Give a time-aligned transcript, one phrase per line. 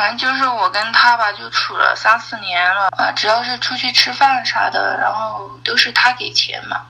[0.00, 6.86] 反正就是我跟他吧，就处了三四年了啊，只要是出去吃饭啥的，然后都是他给钱嘛。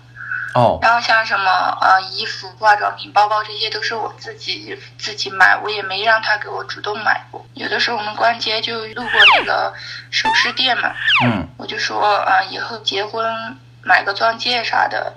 [0.54, 1.50] 哦，然后像什么
[1.80, 7.44] 呃衣服、化妆品、包包这些都是我自己自己买，我也没让他给我主动买过。
[7.54, 9.74] 有的时候我们逛街就路过那个
[10.12, 10.92] 首饰店嘛，
[11.24, 13.26] 嗯，我就说啊、以后结婚
[13.82, 15.12] 买个钻戒啥的，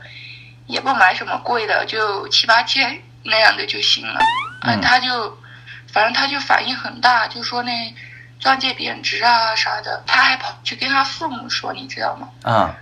[0.66, 4.20] 也不买什么贵的，就七八千那样的就行了。
[4.64, 5.38] 嗯他就
[5.94, 7.96] 反正他就反应很大，就说那
[8.40, 12.28] 钻戒贬值啊啥的，他还跑去跟他父母说，你知道吗？
[12.42, 12.76] 啊，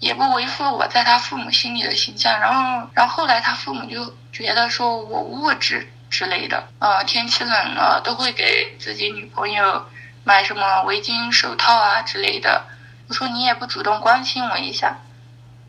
[0.00, 2.38] 也不维护我在他父母心里的形象。
[2.38, 9.86] 然后，然后后来他父母就觉得说我物质之类的，呃，天气冷了都会给自己女朋友
[10.24, 12.64] 买什么围巾、手套啊之类的。
[13.08, 14.96] 我说你也不主动关心我一下，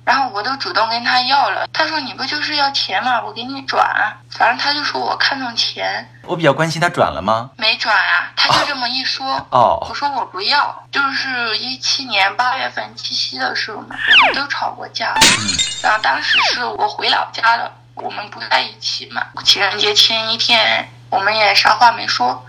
[0.08, 1.68] 然后我都主动跟他要了。
[1.74, 3.22] 他说你不就是要钱吗？
[3.26, 3.86] 我给你转。
[4.32, 7.50] 反正他就说我看中钱，我比较关心他转了吗？
[7.58, 8.32] 没转啊。
[8.34, 9.46] 他就这么一说。
[9.52, 15.14] 哦我，说我不要，就是一七年八月份七夕的时候嘛，我们都吵过架。
[15.20, 19.22] 嗯然后当时是我回老家了，我们不在一起嘛。
[19.44, 22.46] 情人节前一天，我们也啥话没说。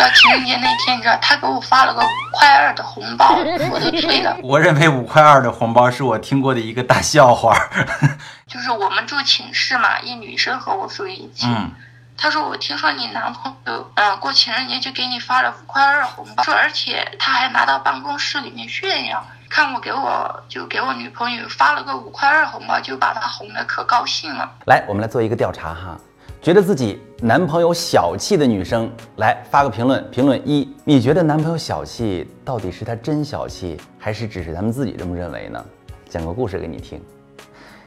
[0.00, 3.36] 到情人节那天，你知道他给我发了个五块二的红包，
[3.70, 4.34] 我都醉 了。
[4.42, 7.54] 我认为五块二的红包是我听过的一个大笑话。
[8.48, 11.46] 就是我们住寝室嘛，一女生和我住一起。
[11.46, 11.70] 嗯，
[12.16, 24.50] 他说我听说你男朋友，嗯，过情人节就给你发了五块二红包，说而且他还拿到办公室里面炫耀，看我给我就给我女朋友发了个五块二红包，就把他哄得可高兴了。
[24.64, 25.96] 来，我们来做一个调查哈。
[26.42, 30.02] 觉得自己男朋友小气的女生，来发个评论。
[30.10, 35.62] 评论一：你觉得男朋友小气，到底是他真小气，还是只是咱们自己这么认为呢？
[36.08, 36.98] 讲个故事给你听。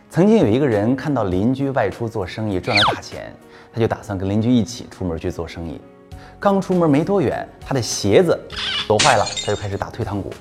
[0.08, 3.34] 曾经有一个人看到邻居外出做生意赚了大钱，
[3.74, 5.81] 他就打算跟邻居一起出门去做生意。
[6.40, 8.40] 刚出门没多远，他的鞋子
[8.88, 10.31] 走坏了，他就开始打退堂鼓。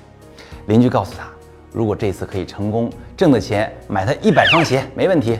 [0.67, 1.27] 邻居告诉他，
[1.71, 5.39] 如果这次可以成功，挣的钱买他一百双鞋没问题。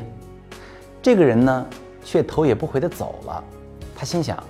[1.04, 1.66] 这个人呢，
[2.04, 3.44] 却头也不回地走了。
[3.96, 4.42] 他心想，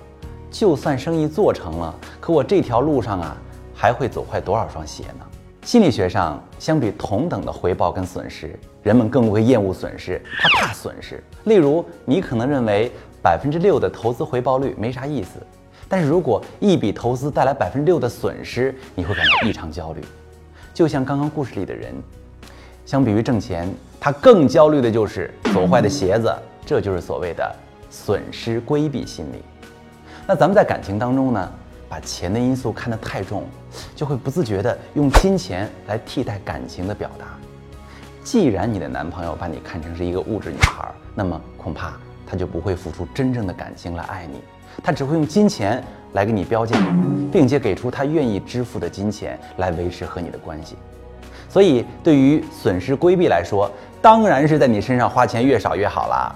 [0.50, 3.36] 就算生意做成了，可我这条路上啊，
[3.74, 5.24] 还会走坏多少双鞋呢？
[5.62, 11.22] 心理学上，相比同等的回报跟损失，人们更会厌恶损失，他怕损失。
[11.44, 12.92] 例如，你可能认为
[13.22, 15.40] 百分之六的投资回报率没啥意思，
[15.88, 20.02] 但是如果一笔投资带来百分之六的损失，你会感到异常焦虑。
[20.74, 21.94] 就像刚刚故事里的人，
[22.84, 23.66] 相比于挣钱，
[23.98, 26.30] 他更焦虑的就是走坏的鞋子，
[26.66, 27.54] 这就是所谓的
[27.90, 29.42] 损失规避心理。
[30.26, 31.52] 那咱们在感情当中呢，
[31.88, 33.44] 把钱的因素看得太重，
[33.94, 37.26] 就会不自觉的用金钱来替代感情的表达。
[38.22, 41.92] 既然你的男朋友把你看成是一个物质女孩，那么恐怕
[42.26, 44.40] 他就不会付出真正的感情来爱你，
[44.82, 46.78] 他只会用金钱来给你标价，
[47.30, 50.76] 并且给出他愿意支付的金钱来维持和你的关系。
[51.50, 53.70] 所以，对于损失规避来说，
[54.00, 56.34] 当然是在你身上花钱越少越好啦。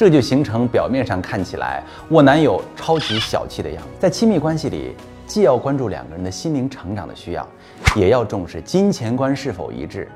[0.00, 3.90] 这就形成表面上看起来我男友超级小气的样子。
[3.98, 4.96] 在亲密关系里，
[5.26, 7.46] 既要关注两个人的心灵成长的需要，
[7.94, 10.08] 也要重视金钱观是否一致。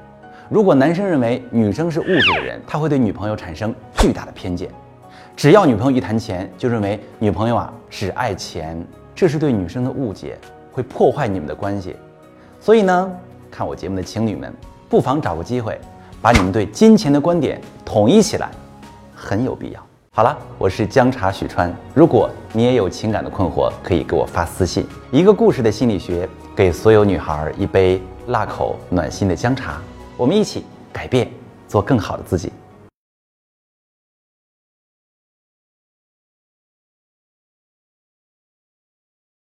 [0.48, 4.70] 如果男生认为女生是物质的人，他会对女朋友产生巨大的偏见。
[5.36, 8.82] 只要女朋友一谈钱，就认为女朋友啊只爱钱，
[9.14, 10.38] 这是对女生的误解，
[10.72, 11.94] 会破坏你们的关系。
[12.58, 13.12] 所以呢，
[13.50, 14.50] 看我节目的情侣们，
[14.88, 15.78] 不妨找个机会，
[16.22, 18.50] 把你们对金钱的观点统一起来，
[19.24, 19.80] 很有必要。
[20.10, 21.74] 好了，我是姜茶许川。
[21.94, 24.86] 如果你也有情感的困惑，可以给我发私信。
[25.10, 29.80] 一个故事的心理学，给所有女孩一杯辣口暖心的姜茶，
[30.18, 31.28] 我们一起改变，
[31.66, 32.52] 做更好的自己。